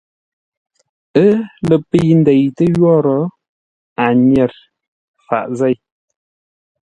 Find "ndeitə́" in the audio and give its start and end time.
2.21-2.67